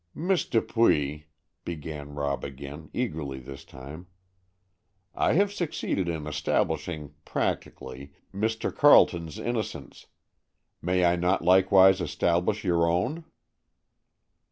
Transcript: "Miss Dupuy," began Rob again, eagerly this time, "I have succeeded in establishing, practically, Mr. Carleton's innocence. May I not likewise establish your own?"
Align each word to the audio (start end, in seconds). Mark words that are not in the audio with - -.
"Miss 0.15 0.45
Dupuy," 0.45 1.27
began 1.63 2.15
Rob 2.15 2.43
again, 2.43 2.89
eagerly 2.91 3.37
this 3.37 3.63
time, 3.63 4.07
"I 5.13 5.33
have 5.33 5.53
succeeded 5.53 6.09
in 6.09 6.25
establishing, 6.25 7.13
practically, 7.23 8.11
Mr. 8.33 8.75
Carleton's 8.75 9.37
innocence. 9.37 10.07
May 10.81 11.05
I 11.05 11.17
not 11.17 11.43
likewise 11.43 12.01
establish 12.01 12.63
your 12.63 12.89
own?" 12.89 13.25